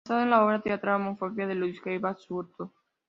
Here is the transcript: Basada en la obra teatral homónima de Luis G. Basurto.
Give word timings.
Basada 0.03 0.23
en 0.23 0.31
la 0.31 0.43
obra 0.43 0.59
teatral 0.59 0.95
homónima 0.99 1.45
de 1.45 1.53
Luis 1.53 1.79
G. 1.79 1.99
Basurto. 1.99 2.73